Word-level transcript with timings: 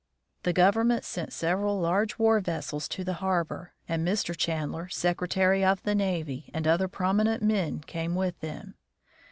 The 0.41 0.51
government 0.51 1.05
sent 1.05 1.31
several 1.31 1.79
large 1.79 2.17
war 2.17 2.39
vessels 2.39 2.87
to 2.89 3.03
the 3.03 3.13
harbor, 3.21 3.73
and 3.87 4.03
Mr. 4.03 4.35
Chandler, 4.35 4.89
Secretary 4.89 5.63
of 5.63 5.83
the 5.83 5.93
Navy, 5.93 6.49
and 6.55 6.67
other 6.67 6.87
prominent 6.87 7.43
men 7.43 7.81
came 7.81 8.15
with 8.15 8.39
them. 8.39 8.73